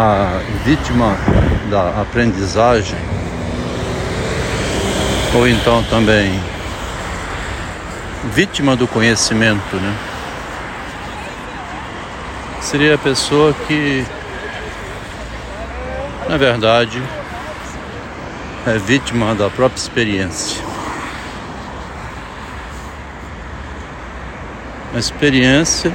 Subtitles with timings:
[0.00, 1.16] a vítima
[1.68, 2.98] da aprendizagem,
[5.34, 6.40] ou então também
[8.32, 9.96] vítima do conhecimento, né?
[12.60, 14.06] Seria a pessoa que,
[16.28, 17.02] na verdade,
[18.68, 20.62] é vítima da própria experiência.
[24.94, 25.92] A experiência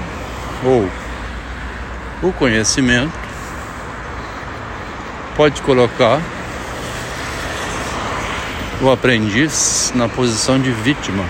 [0.66, 0.90] ou
[2.22, 3.23] o conhecimento
[5.36, 6.22] pode colocar
[8.82, 11.24] o aprendiz na posição de vítima.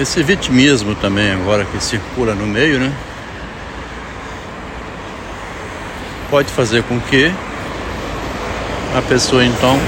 [0.00, 2.92] Esse vitimismo também, agora que circula no meio, né?
[6.30, 7.32] Pode fazer com que
[8.96, 9.78] a pessoa então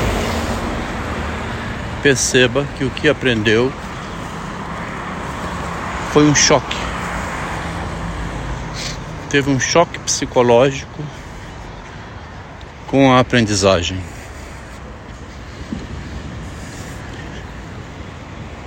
[2.02, 3.72] perceba que o que aprendeu
[6.12, 6.89] foi um choque.
[9.30, 11.04] Teve um choque psicológico
[12.88, 13.96] com a aprendizagem.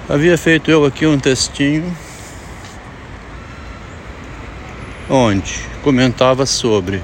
[0.07, 1.93] Havia feito eu aqui um textinho
[5.09, 7.03] onde comentava sobre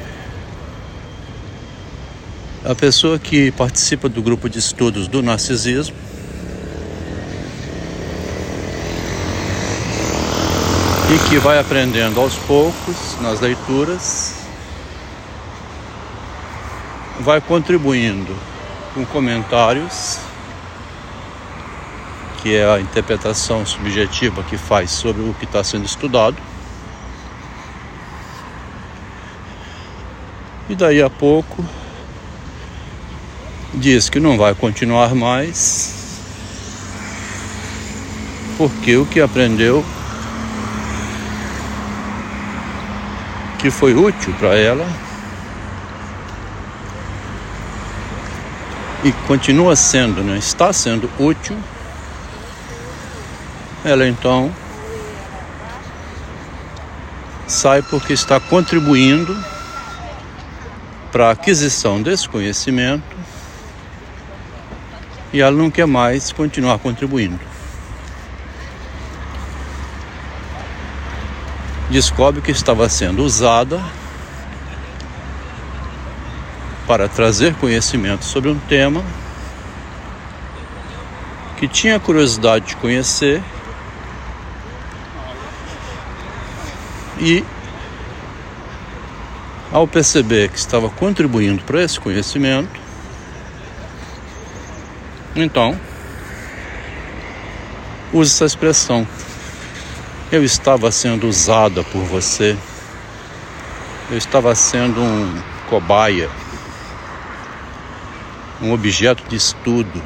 [2.64, 5.97] a pessoa que participa do grupo de estudos do narcisismo
[11.12, 14.36] e que vai aprendendo aos poucos nas leituras,
[17.20, 18.36] vai contribuindo
[18.94, 20.20] com comentários
[22.42, 26.38] que é a interpretação subjetiva que faz sobre o que está sendo estudado.
[30.70, 31.66] E daí a pouco
[33.74, 36.22] diz que não vai continuar mais,
[38.58, 39.84] porque o que aprendeu
[43.60, 44.88] que foi útil para ela
[49.04, 50.38] e continua sendo, né?
[50.38, 51.58] está sendo útil
[53.84, 54.53] ela então
[57.48, 59.36] sai porque está contribuindo
[61.12, 63.03] para a aquisição desse conhecimento
[65.34, 67.49] e ela não quer mais continuar contribuindo.
[71.89, 73.83] Descobre que estava sendo usada
[76.88, 79.03] para trazer conhecimento sobre um tema
[81.57, 83.44] que tinha curiosidade de conhecer
[87.19, 87.44] E
[89.71, 92.79] ao perceber que estava contribuindo para esse conhecimento,
[95.35, 95.79] então
[98.11, 99.06] use essa expressão.
[100.31, 102.56] Eu estava sendo usada por você.
[104.12, 106.29] Eu estava sendo um cobaia,
[108.62, 110.03] um objeto de estudo.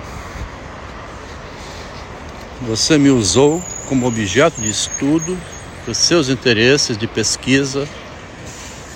[2.62, 5.38] Você me usou como objeto de estudo
[5.86, 7.86] os seus interesses de pesquisa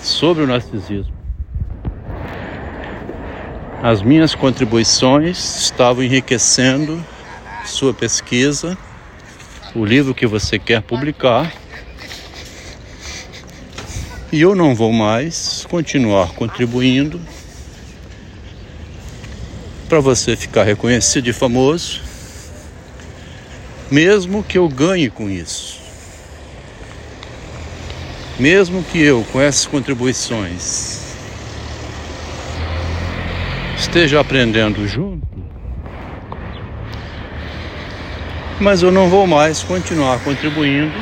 [0.02, 1.14] sobre o narcisismo.
[3.84, 7.04] As minhas contribuições estavam enriquecendo
[7.66, 8.78] sua pesquisa,
[9.78, 11.54] o livro que você quer publicar.
[14.32, 17.22] E eu não vou mais continuar contribuindo
[19.88, 22.02] para você ficar reconhecido e famoso,
[23.90, 25.78] mesmo que eu ganhe com isso.
[28.40, 31.02] Mesmo que eu, com essas contribuições,
[33.78, 35.37] esteja aprendendo junto,
[38.60, 40.98] mas eu não vou mais continuar contribuindo,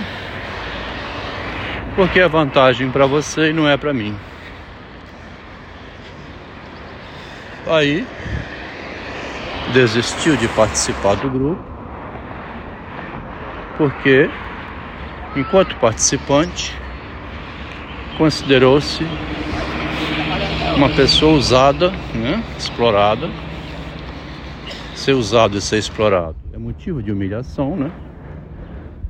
[1.96, 4.16] porque é vantagem para você e não é para mim.
[7.68, 8.06] Aí
[9.74, 11.64] desistiu de participar do grupo,
[13.78, 14.30] porque
[15.36, 16.76] enquanto participante
[18.18, 19.06] considerou-se
[20.76, 23.30] uma pessoa usada, né, explorada.
[24.94, 27.92] Ser usado e ser explorado é motivo de humilhação, né?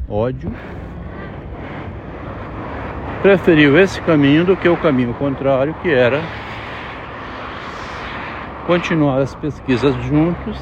[0.09, 0.51] Ódio.
[3.21, 6.24] Preferiu esse caminho do que o caminho contrário, que era
[8.65, 10.59] continuar as pesquisas juntos.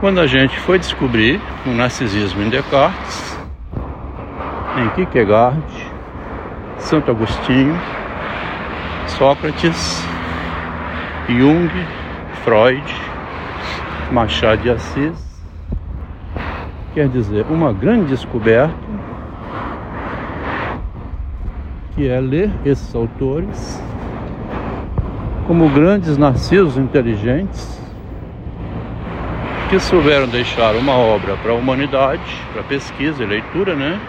[0.00, 3.38] Quando a gente foi descobrir o narcisismo em Descartes,
[4.78, 5.62] em Kierkegaard,
[6.78, 7.78] Santo Agostinho,
[9.06, 10.02] Sócrates,
[11.28, 11.68] Jung,
[12.42, 12.82] Freud,
[14.10, 15.42] Machado de Assis.
[16.94, 18.74] Quer dizer, uma grande descoberta
[21.94, 23.82] que é ler esses autores
[25.46, 27.80] como grandes narcisos inteligentes
[29.68, 34.00] que souberam deixar uma obra para a humanidade, para pesquisa e leitura, né?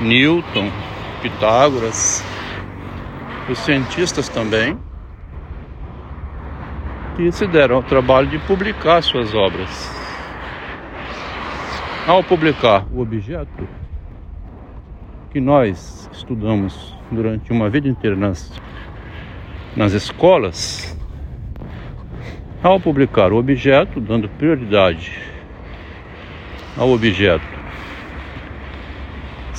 [0.00, 0.70] Newton,
[1.20, 2.24] Pitágoras,
[3.48, 4.78] os cientistas também,
[7.16, 9.90] que se deram ao trabalho de publicar suas obras.
[12.06, 13.68] Ao publicar o objeto
[15.30, 18.52] que nós estudamos durante uma vida inteira nas,
[19.76, 20.98] nas escolas,
[22.62, 25.20] ao publicar o objeto, dando prioridade
[26.76, 27.60] ao objeto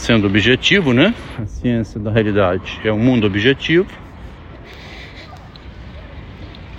[0.01, 1.13] sendo objetivo, né?
[1.37, 3.87] A ciência da realidade é um mundo objetivo.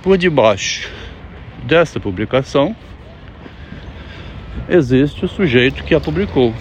[0.03, 0.91] Por debaixo
[1.63, 2.75] desta publicação
[4.67, 6.53] existe o sujeito que a publicou.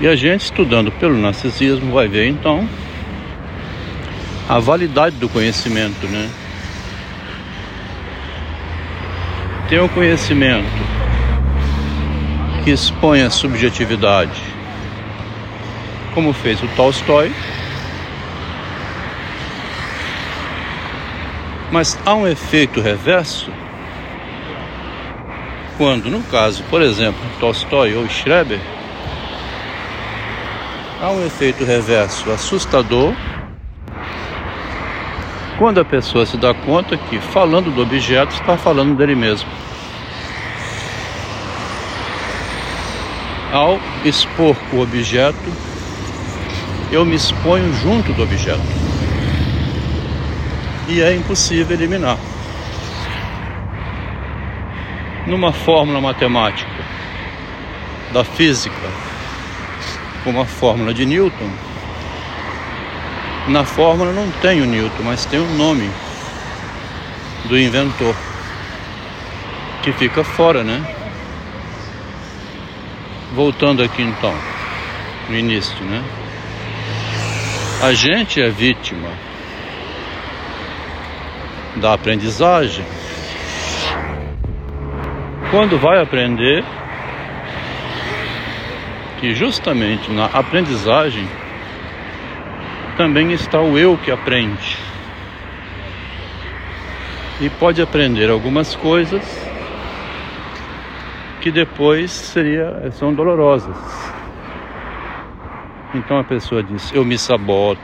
[0.00, 2.68] E a gente estudando pelo narcisismo vai ver então
[4.48, 6.30] a validade do conhecimento, né?
[9.68, 10.70] Tem o conhecimento
[12.62, 14.40] que expõe a subjetividade,
[16.14, 17.32] como fez o Tolstói.
[21.70, 23.50] Mas há um efeito reverso
[25.76, 28.60] quando, no caso, por exemplo, Tolstói ou Schreber,
[31.00, 33.12] há um efeito reverso assustador
[35.58, 39.48] quando a pessoa se dá conta que, falando do objeto, está falando dele mesmo.
[43.52, 45.52] Ao expor o objeto,
[46.92, 48.85] eu me exponho junto do objeto.
[50.88, 52.16] E é impossível eliminar.
[55.26, 56.70] Numa fórmula matemática
[58.12, 58.76] da física,
[60.22, 61.50] como a fórmula de Newton,
[63.48, 65.90] na fórmula não tem o Newton, mas tem o nome
[67.44, 68.14] do inventor,
[69.82, 70.84] que fica fora, né?
[73.34, 74.34] Voltando aqui então,
[75.28, 76.02] no início, né?
[77.82, 79.10] A gente é vítima
[81.76, 82.84] da aprendizagem.
[85.50, 86.64] Quando vai aprender,
[89.20, 91.26] que justamente na aprendizagem
[92.96, 94.78] também está o eu que aprende.
[97.40, 99.22] E pode aprender algumas coisas
[101.40, 103.76] que depois seria, são dolorosas.
[105.94, 107.80] Então a pessoa diz: Eu me saboto,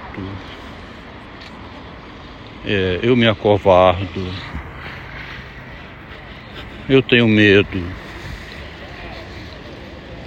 [2.65, 4.27] é, eu me acovardo,
[6.89, 7.83] eu tenho medo.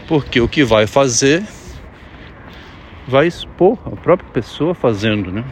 [0.08, 1.44] Porque o que vai fazer
[3.08, 5.44] vai expor a própria pessoa fazendo, né?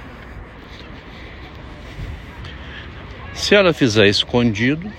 [3.33, 4.91] Se ela fizer escondido,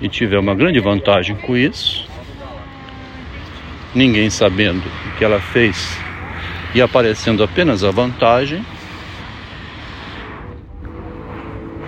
[0.00, 2.06] e tiver uma grande vantagem com isso,
[3.94, 5.98] ninguém sabendo o que ela fez
[6.74, 8.64] e aparecendo apenas a vantagem,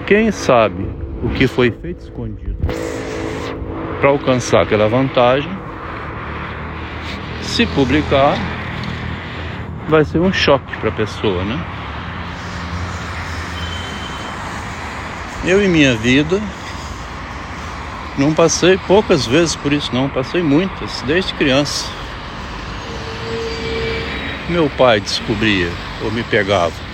[0.08, 0.88] quem sabe
[1.22, 2.56] o que foi feito escondido
[4.00, 5.50] para alcançar aquela vantagem,
[7.43, 8.34] se publicar,
[9.86, 11.62] vai ser um choque para a pessoa, né?
[15.44, 16.41] Eu em minha vida
[18.17, 21.86] não passei poucas vezes por isso, não, passei muitas, desde criança.
[24.48, 25.69] Meu pai descobria
[26.03, 26.88] ou me pegava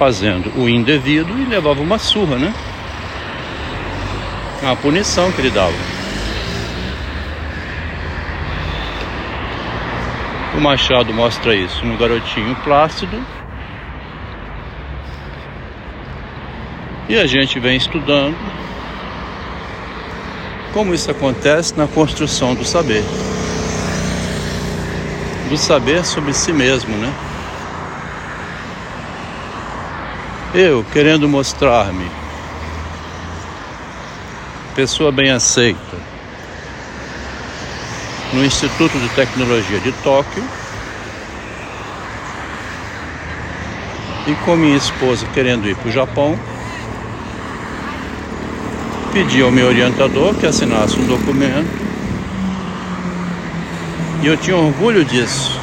[0.00, 2.54] fazendo o indevido e levava uma surra, né?
[4.66, 5.74] A punição que ele dava.
[10.56, 13.14] O Machado mostra isso no garotinho plácido.
[17.06, 18.38] E a gente vem estudando
[20.72, 23.04] como isso acontece na construção do saber.
[25.50, 27.29] Do saber sobre si mesmo, né?
[30.52, 32.10] Eu querendo mostrar-me.
[34.74, 35.96] Pessoa bem aceita.
[38.32, 40.42] No Instituto de Tecnologia de Tóquio.
[44.26, 46.36] E com minha esposa querendo ir para o Japão.
[49.12, 51.70] Pedi ao meu orientador que assinasse um documento.
[54.20, 55.56] E eu tinha orgulho disso.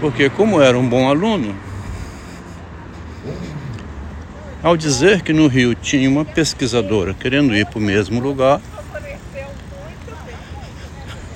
[0.00, 1.65] Porque, como era um bom aluno,
[4.66, 8.60] ao dizer que no Rio tinha uma pesquisadora querendo ir para o mesmo lugar,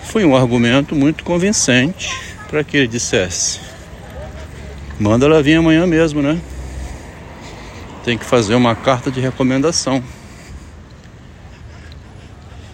[0.03, 2.11] foi um argumento muito convincente
[2.49, 3.61] para que ele dissesse:
[4.99, 6.41] manda ela vir amanhã mesmo, né?
[8.05, 10.03] Tem que fazer uma carta de recomendação.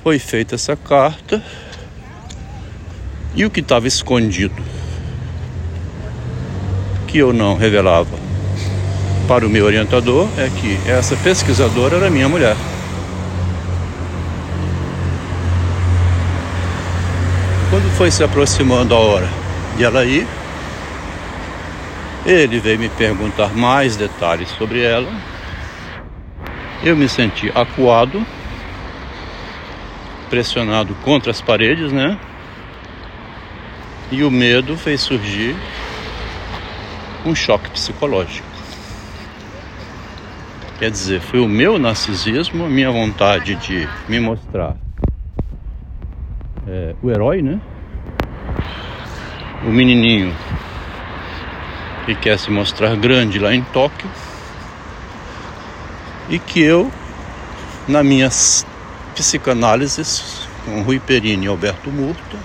[0.02, 1.44] Foi feita essa carta
[3.34, 4.62] e o que estava escondido,
[7.06, 8.25] que eu não revelava
[9.26, 12.56] para o meu orientador, é que essa pesquisadora era minha mulher.
[17.70, 19.28] Quando foi se aproximando a hora
[19.76, 20.26] de ela ir,
[22.24, 25.12] ele veio me perguntar mais detalhes sobre ela.
[26.82, 28.24] Eu me senti acuado,
[30.30, 32.18] pressionado contra as paredes, né?
[34.10, 35.56] E o medo fez surgir
[37.24, 38.55] um choque psicológico.
[40.78, 44.76] Quer dizer, foi o meu narcisismo, a minha vontade de me mostrar
[46.66, 47.58] é, o herói, né?
[49.66, 50.34] O menininho
[52.04, 54.08] que quer se mostrar grande lá em Tóquio
[56.28, 56.90] e que eu,
[57.88, 58.66] na minhas
[59.14, 62.36] psicanálises com Rui Perini e Alberto Murta,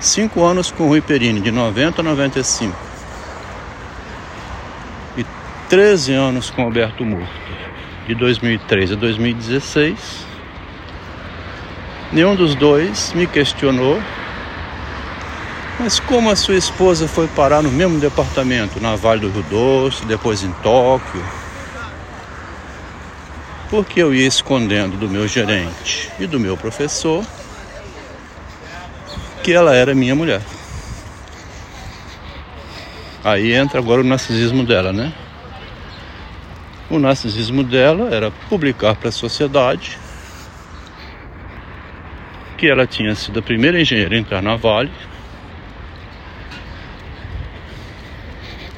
[0.00, 2.87] cinco anos com Rui Perini, de 90 a 95, e
[5.68, 7.28] 13 anos com Alberto Murta,
[8.06, 10.26] de 2003 a 2016,
[12.12, 14.00] nenhum dos dois me questionou
[15.78, 20.04] mas como a sua esposa foi parar no mesmo departamento, na Vale do Rio Doce,
[20.06, 21.24] depois em Tóquio?
[23.70, 27.24] Porque eu ia escondendo do meu gerente e do meu professor
[29.44, 30.42] que ela era minha mulher.
[33.22, 35.12] Aí entra agora o narcisismo dela, né?
[36.90, 39.98] O narcisismo dela era publicar para a sociedade
[42.56, 44.90] que ela tinha sido a primeira engenheira a entrar na Vale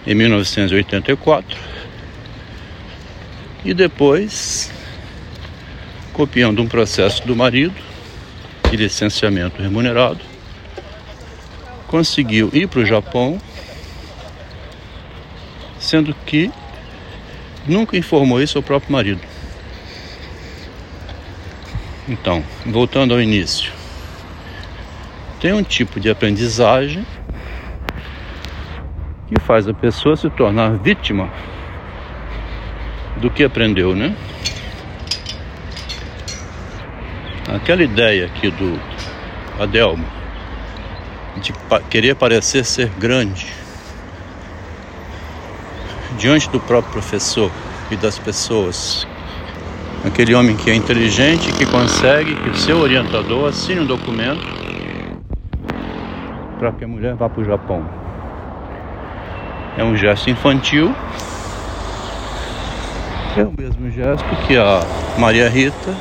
[0.06, 1.56] em 1984
[3.64, 4.72] e depois,
[6.12, 7.74] copiando um processo do marido
[8.70, 10.20] de licenciamento remunerado,
[11.86, 13.40] conseguiu ir para o Japão,
[15.78, 16.50] sendo que
[17.70, 19.20] nunca informou isso ao próprio marido.
[22.08, 23.72] Então, voltando ao início,
[25.40, 27.06] tem um tipo de aprendizagem
[29.28, 31.32] que faz a pessoa se tornar vítima
[33.18, 34.16] do que aprendeu, né?
[37.46, 38.80] Aquela ideia aqui do
[39.60, 40.06] Adelmo
[41.36, 41.52] de
[41.88, 43.59] querer parecer ser grande
[46.20, 47.50] diante do próprio professor
[47.90, 49.06] e das pessoas.
[50.04, 54.46] Aquele homem que é inteligente, que consegue que o seu orientador assine um documento
[56.58, 57.88] para que a mulher vá para o Japão.
[59.78, 60.94] É um gesto infantil.
[63.34, 64.80] É o mesmo gesto que a
[65.18, 65.94] Maria Rita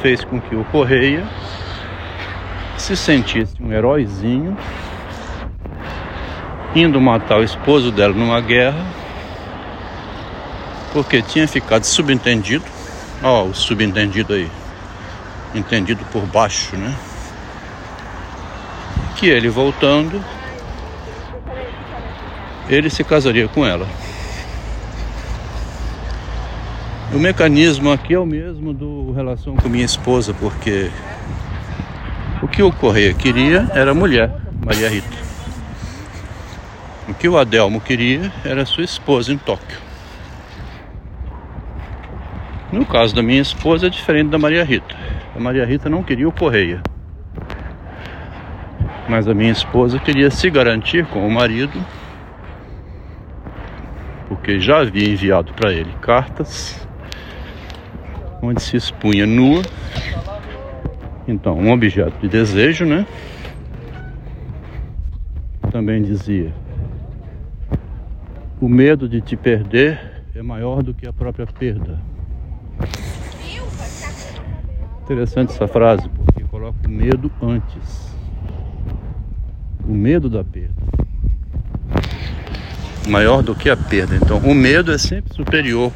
[0.00, 1.28] fez com que o Correia
[2.78, 4.56] se sentisse um heróizinho
[6.74, 9.01] indo matar o esposo dela numa guerra
[10.92, 12.64] porque tinha ficado subentendido.
[13.22, 14.50] Ó, o subentendido aí.
[15.54, 16.94] Entendido por baixo, né?
[19.16, 20.22] Que ele voltando
[22.68, 23.86] ele se casaria com ela.
[27.12, 30.90] O mecanismo aqui é o mesmo do relação com minha esposa, porque
[32.42, 34.34] o que o Correia queria era mulher,
[34.64, 35.22] Maria Rita.
[37.06, 39.91] O que o Adelmo queria era sua esposa em Tóquio.
[42.72, 44.96] No caso da minha esposa é diferente da Maria Rita.
[45.36, 46.82] A Maria Rita não queria o Correia.
[49.08, 51.78] Mas a minha esposa queria se garantir com o marido
[54.28, 56.88] porque já havia enviado para ele cartas
[58.42, 59.62] onde se expunha nua.
[61.28, 63.06] Então, um objeto de desejo, né?
[65.70, 66.52] Também dizia:
[68.60, 72.00] o medo de te perder é maior do que a própria perda.
[75.02, 78.14] Interessante essa frase, porque coloca o medo antes.
[79.86, 80.82] O medo da perda
[83.08, 84.16] maior do que a perda.
[84.16, 85.92] Então, o medo é sempre superior.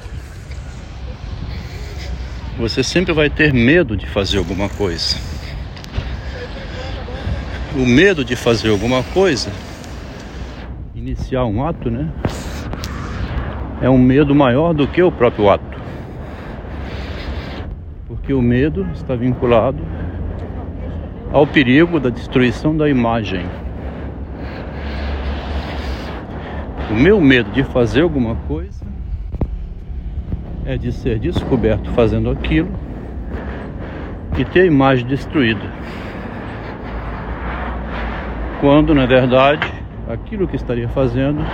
[2.59, 5.17] Você sempre vai ter medo de fazer alguma coisa.
[7.75, 9.51] O medo de fazer alguma coisa,
[10.95, 12.11] iniciar um ato, né?
[13.83, 15.76] É um medo maior do que o próprio ato.
[18.27, 19.79] Porque o medo está vinculado
[21.33, 23.47] ao perigo da destruição da imagem.
[26.91, 28.85] O meu medo de fazer alguma coisa
[30.65, 32.69] é de ser descoberto fazendo aquilo
[34.37, 35.73] e ter a imagem destruída.
[38.61, 39.73] Quando, na verdade,
[40.11, 41.47] aquilo que estaria fazendo,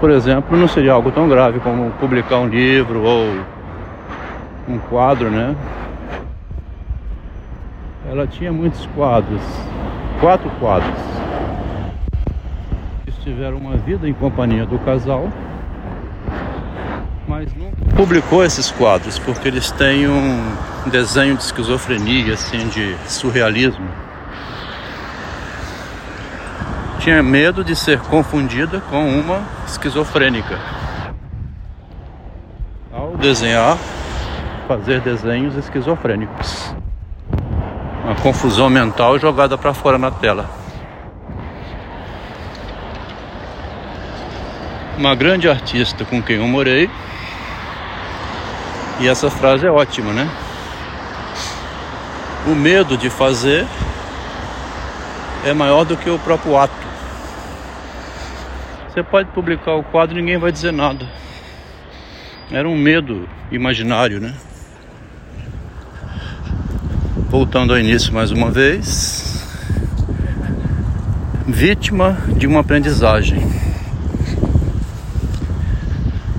[0.00, 3.57] por exemplo, não seria algo tão grave como publicar um livro ou
[4.68, 5.56] um quadro, né?
[8.08, 9.42] Ela tinha muitos quadros,
[10.20, 11.18] quatro quadros
[13.28, 15.30] tiveram uma vida em companhia do casal,
[17.26, 20.54] mas nunca publicou esses quadros porque eles têm um
[20.86, 23.86] desenho de esquizofrenia, assim, de surrealismo.
[27.00, 30.58] Tinha medo de ser confundida com uma esquizofrênica.
[32.90, 33.76] Ao desenhar,
[34.68, 36.72] fazer desenhos esquizofrênicos.
[38.04, 40.58] Uma confusão mental jogada para fora na tela.
[44.98, 46.90] uma grande artista com quem eu morei.
[49.00, 50.28] E essa frase é ótima, né?
[52.48, 53.64] O medo de fazer
[55.46, 56.74] é maior do que o próprio ato.
[58.88, 61.06] Você pode publicar o quadro e ninguém vai dizer nada.
[62.50, 64.34] Era um medo imaginário, né?
[67.30, 69.44] Voltando ao início mais uma vez.
[71.46, 73.58] Vítima de uma aprendizagem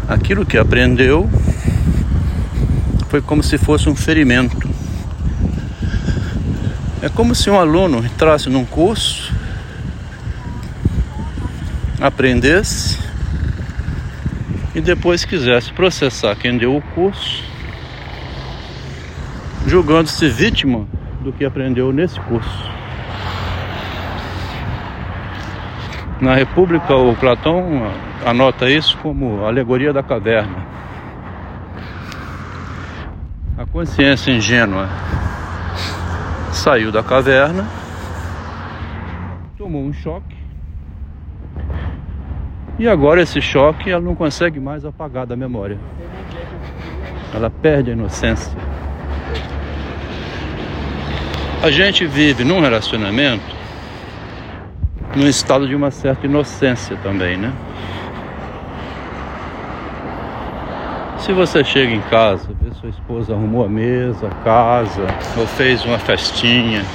[0.10, 1.29] aquilo que aprendeu
[3.08, 4.67] foi como se fosse um ferimento.
[7.01, 9.31] É como se um aluno entrasse num curso,
[12.01, 12.98] aprendesse
[14.74, 17.43] e depois quisesse processar quem deu o curso,
[19.69, 20.88] julgando-se vítima
[21.21, 22.71] do que aprendeu nesse curso.
[26.19, 27.63] Na República, o Platão
[28.25, 30.58] anota isso como alegoria da caverna.
[33.60, 34.89] A consciência ingênua
[36.51, 37.67] saiu da caverna,
[39.55, 40.36] tomou um choque,
[42.79, 45.77] e agora esse choque ela não consegue mais apagar da memória.
[47.36, 48.68] Ela perde a inocência.
[51.62, 53.43] A gente vive num relacionamento
[55.13, 57.52] num estado de uma certa inocência também, né?
[61.17, 65.06] Se você chega em casa, vê sua esposa arrumou a mesa, a casa,
[65.38, 66.86] ou fez uma festinha,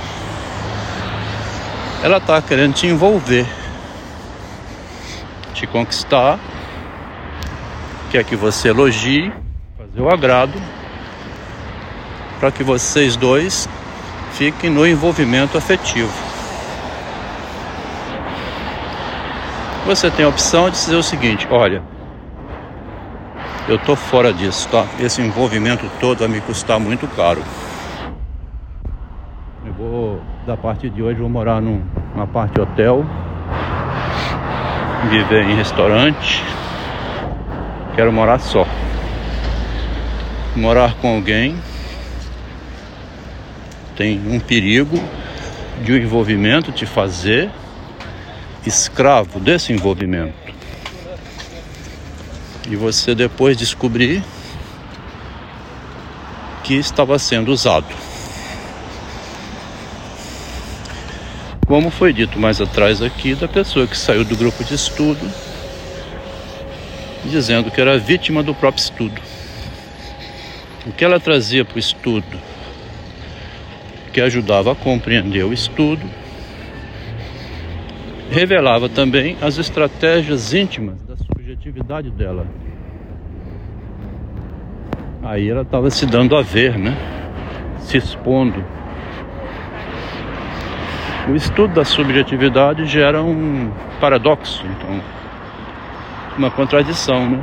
[2.02, 3.46] ela está querendo te envolver,
[5.52, 6.38] te conquistar,
[8.10, 9.30] quer que você elogie,
[9.76, 10.58] fazer o agrado,
[12.40, 13.68] para que vocês dois
[14.34, 16.12] fiquem no envolvimento afetivo.
[19.86, 21.82] Você tem a opção de dizer o seguinte: olha,
[23.68, 24.86] eu tô fora disso, tá?
[24.98, 27.42] Esse envolvimento todo vai me custar muito caro.
[29.64, 31.82] Eu vou, da parte de hoje, vou morar num,
[32.14, 33.04] numa parte hotel,
[35.10, 36.42] viver em restaurante.
[37.94, 38.66] Quero morar só.
[40.56, 41.56] Morar com alguém
[43.96, 45.02] tem um perigo
[45.82, 47.50] de o um envolvimento te fazer
[48.66, 50.34] escravo desse envolvimento.
[52.68, 54.22] E você depois descobrir
[56.62, 57.86] que estava sendo usado.
[61.66, 65.30] Como foi dito mais atrás aqui, da pessoa que saiu do grupo de estudo,
[67.24, 69.20] dizendo que era vítima do próprio estudo.
[70.86, 72.38] O que ela trazia para o estudo,
[74.14, 76.08] que ajudava a compreender o estudo,
[78.30, 82.46] revelava também as estratégias íntimas da subjetividade dela.
[85.20, 86.96] Aí ela estava se dando a ver, né?
[87.80, 88.64] Se expondo.
[91.28, 95.00] O estudo da subjetividade gera um paradoxo, então,
[96.38, 97.42] uma contradição, né?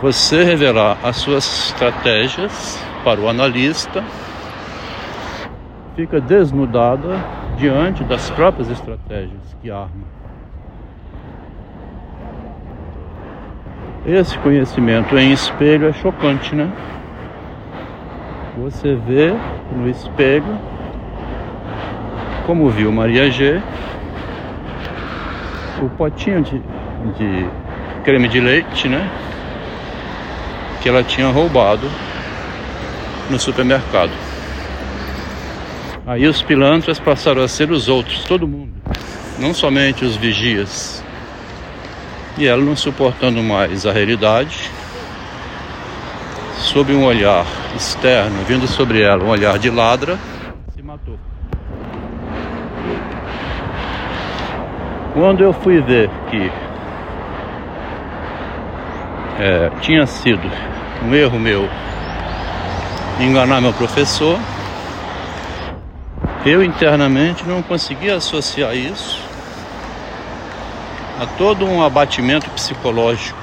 [0.00, 4.02] Você revelar as suas estratégias para o analista
[5.94, 7.18] fica desnudada
[7.56, 10.12] diante das próprias estratégias que arma.
[14.06, 16.70] Esse conhecimento em espelho é chocante, né?
[18.58, 19.32] Você vê
[19.76, 20.58] no espelho,
[22.46, 23.62] como viu Maria G,
[25.80, 27.46] o potinho de, de
[28.02, 29.08] creme de leite, né?
[30.82, 31.88] Que ela tinha roubado
[33.30, 34.12] no supermercado.
[36.06, 38.72] Aí os pilantras passaram a ser os outros, todo mundo,
[39.38, 41.02] não somente os vigias.
[42.36, 44.70] E ela não suportando mais a realidade,
[46.58, 47.44] sob um olhar
[47.76, 50.18] externo, vindo sobre ela um olhar de ladra,
[50.74, 51.18] se matou.
[55.12, 56.50] Quando eu fui ver que
[59.38, 60.50] é, tinha sido
[61.04, 61.68] um erro meu
[63.24, 64.38] enganar meu professor,
[66.44, 69.20] eu internamente não conseguia associar isso
[71.20, 73.38] a todo um abatimento psicológico.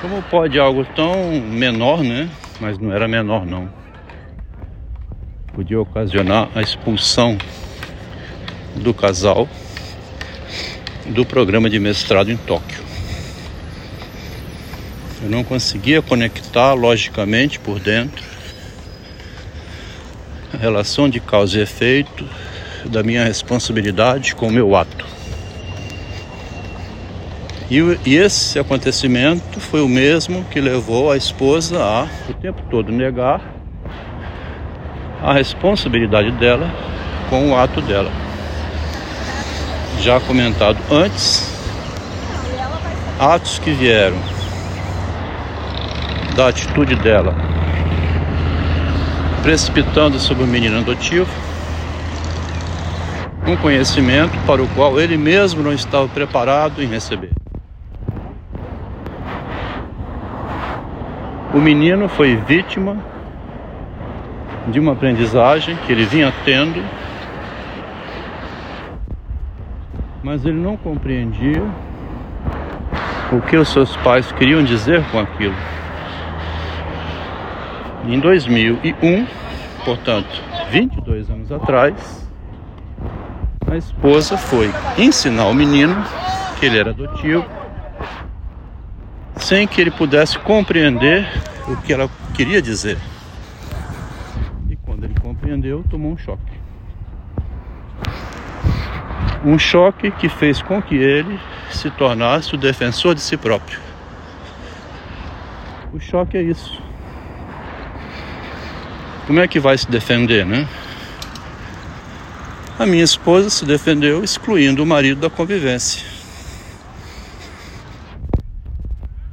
[0.00, 2.28] Como pode algo tão menor, né?
[2.60, 3.68] Mas não era menor não.
[5.54, 7.38] Podia ocasionar a expulsão
[8.74, 9.48] do casal
[11.06, 12.83] do programa de mestrado em Tóquio.
[15.24, 18.22] Eu não conseguia conectar logicamente por dentro
[20.52, 22.28] a relação de causa e efeito
[22.84, 25.06] da minha responsabilidade com o meu ato.
[27.70, 32.92] E, e esse acontecimento foi o mesmo que levou a esposa a o tempo todo
[32.92, 33.40] negar
[35.22, 36.70] a responsabilidade dela
[37.30, 38.12] com o ato dela.
[40.02, 41.50] Já comentado antes,
[43.18, 44.33] atos que vieram
[46.34, 47.34] da atitude dela
[49.42, 51.28] precipitando sobre o menino adotivo
[53.46, 57.30] um conhecimento para o qual ele mesmo não estava preparado em receber.
[61.52, 62.96] O menino foi vítima
[64.68, 66.82] de uma aprendizagem que ele vinha tendo,
[70.22, 71.62] mas ele não compreendia
[73.30, 75.54] o que os seus pais queriam dizer com aquilo.
[78.06, 79.26] Em 2001,
[79.84, 80.28] portanto,
[80.70, 82.28] 22 anos atrás,
[83.66, 85.94] a esposa foi ensinar o menino
[86.60, 87.46] que ele era adotivo,
[89.36, 91.26] sem que ele pudesse compreender
[91.66, 92.98] o que ela queria dizer.
[94.68, 96.52] E quando ele compreendeu, tomou um choque.
[99.42, 101.40] Um choque que fez com que ele
[101.70, 103.80] se tornasse o defensor de si próprio.
[105.92, 106.82] O choque é isso.
[109.26, 110.68] Como é que vai se defender, né?
[112.78, 116.06] A minha esposa se defendeu excluindo o marido da convivência.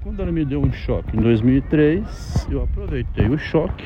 [0.02, 3.84] Quando ela me deu um choque em 2003, eu aproveitei o choque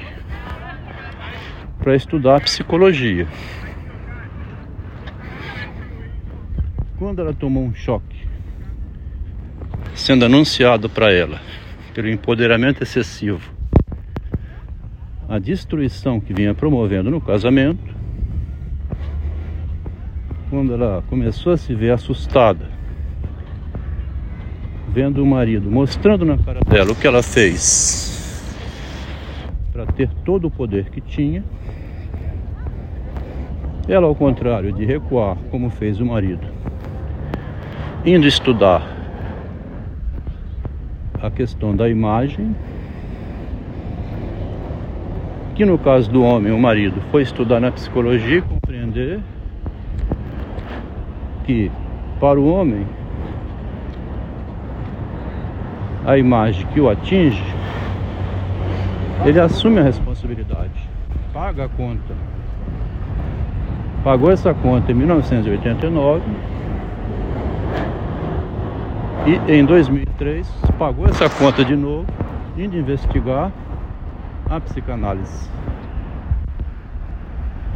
[1.80, 3.28] para estudar psicologia.
[7.00, 8.28] Quando ela tomou um choque,
[9.96, 11.42] sendo anunciado para ela
[11.96, 13.55] pelo empoderamento excessivo
[15.28, 17.96] a destruição que vinha promovendo no casamento,
[20.50, 22.70] quando ela começou a se ver assustada,
[24.90, 28.44] vendo o marido mostrando na cara dela o que ela fez
[29.74, 31.44] para ter todo o poder que tinha,
[33.88, 36.48] ela, ao contrário de recuar, como fez o marido,
[38.06, 38.96] indo estudar
[41.22, 42.56] a questão da imagem,
[45.56, 49.22] que no caso do homem, o marido, foi estudar na psicologia e compreender
[51.46, 51.72] que
[52.20, 52.86] para o homem
[56.06, 57.42] a imagem que o atinge,
[59.26, 60.90] ele assume a responsabilidade,
[61.34, 62.14] paga a conta.
[64.04, 66.22] Pagou essa conta em 1989
[69.26, 72.06] e em 2003 pagou essa conta de novo,
[72.56, 73.52] indo investigar
[74.50, 75.50] a psicanálise.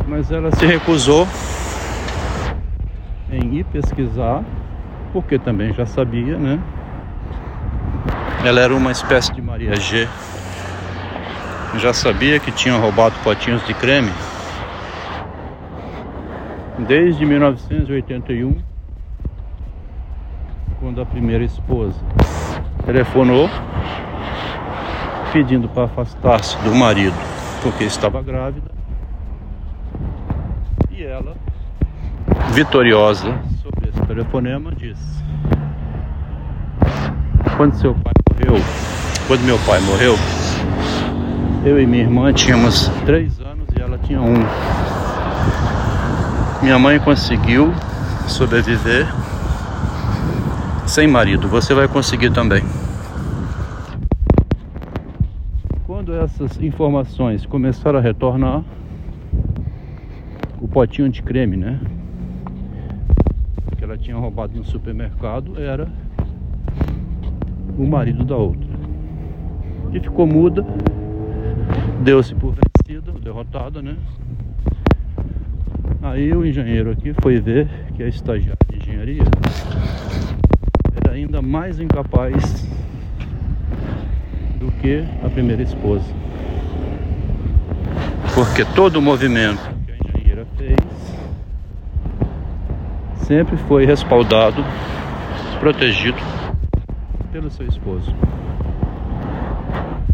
[0.07, 1.27] Mas ela se recusou
[3.31, 4.43] em ir pesquisar,
[5.13, 6.59] porque também já sabia, né?
[8.43, 10.07] Ela era uma espécie de Maria G.
[11.77, 14.11] Já sabia que tinham roubado potinhos de creme
[16.87, 18.57] desde 1981,
[20.79, 21.99] quando a primeira esposa
[22.85, 23.49] telefonou
[25.31, 27.15] pedindo para afastar-se do marido
[27.61, 28.69] porque estava grávida.
[30.89, 31.35] E ela,
[32.51, 35.23] vitoriosa sobre esse telefonema, disse:
[37.57, 38.63] Quando seu pai morreu,
[39.27, 40.15] quando meu pai morreu,
[41.65, 44.35] eu e minha irmã tínhamos três anos e ela tinha um.
[46.61, 47.73] Minha mãe conseguiu
[48.27, 49.07] sobreviver
[50.85, 51.47] sem marido.
[51.47, 52.63] Você vai conseguir também.
[55.99, 58.63] quando essas informações começaram a retornar,
[60.61, 61.79] o potinho de creme, né?
[63.77, 65.87] Que ela tinha roubado no supermercado era
[67.77, 68.67] o marido da outra.
[69.93, 70.65] E ficou muda,
[72.03, 73.95] deu-se por vencida, derrotada, né?
[76.01, 79.23] Aí o engenheiro aqui foi ver que a estagiária de engenharia
[81.03, 82.67] era ainda mais incapaz
[84.59, 86.05] do que a primeira esposa.
[88.35, 90.77] Porque todo o movimento que a engenheira fez
[93.25, 94.63] sempre foi respaldado,
[95.59, 96.17] protegido
[97.31, 98.13] pelo seu esposo.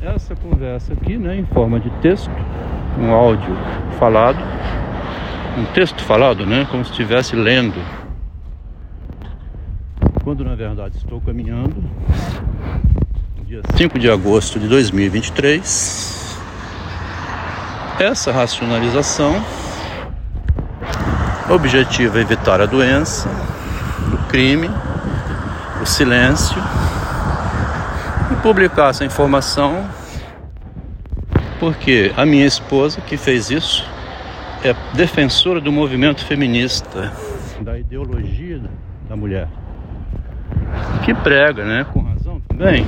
[0.02, 2.30] Essa conversa aqui, né, em forma de texto,
[3.00, 3.56] um áudio
[3.98, 4.38] falado,
[5.58, 7.82] um texto falado, né, como se estivesse lendo,
[10.24, 11.76] quando na verdade estou caminhando,
[13.46, 16.36] dia 5 de agosto de 2023.
[18.00, 19.40] Essa racionalização
[21.48, 23.30] objetiva é evitar a doença,
[24.12, 24.68] o crime,
[25.80, 26.58] o silêncio
[28.32, 29.88] e publicar essa informação
[31.60, 33.88] porque a minha esposa que fez isso
[34.64, 37.14] é defensora do movimento feminista,
[37.62, 38.60] da ideologia
[39.08, 39.48] da mulher,
[41.04, 42.86] que prega, né, com razão também,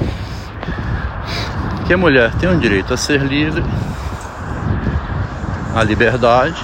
[1.87, 3.63] que a mulher tem o direito a ser livre,
[5.73, 6.61] a liberdade,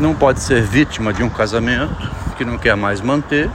[0.00, 3.50] não pode ser vítima de um casamento que não quer mais manter,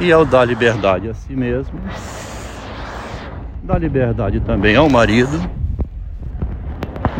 [0.00, 1.78] e ao dar liberdade a si mesmo,
[3.62, 5.40] dá liberdade também ao marido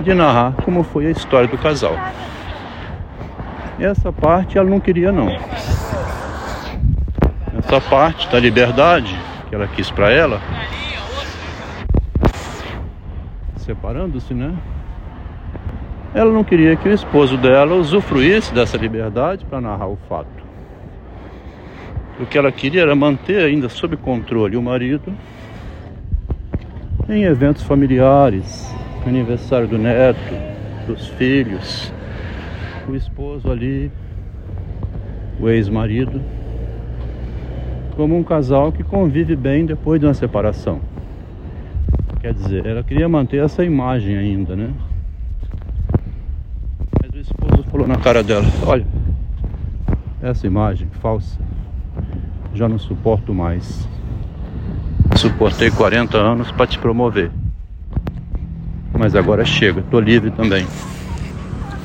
[0.03, 1.97] de narrar como foi a história do casal.
[3.79, 5.29] Essa parte ela não queria não.
[7.57, 10.41] Essa parte da liberdade que ela quis para ela,
[13.57, 14.55] separando-se, né?
[16.15, 20.29] Ela não queria que o esposo dela usufruísse dessa liberdade para narrar o fato.
[22.21, 25.15] O que ela queria era manter ainda sob controle o marido
[27.09, 28.75] em eventos familiares,
[29.07, 30.19] aniversário do neto,
[30.87, 31.93] dos filhos,
[32.89, 33.91] o esposo ali,
[35.41, 36.21] o ex-marido,
[37.99, 40.81] como um casal que convive bem depois de uma separação.
[42.21, 44.71] Quer dizer, ela queria manter essa imagem ainda, né?
[47.03, 48.87] Mas o esposo falou na cara dela: Olha,
[50.23, 51.41] essa imagem falsa,
[52.55, 53.89] já não suporto mais.
[55.17, 57.33] Suportei 40 anos para te promover.
[58.97, 60.65] Mas agora chega, tô livre também.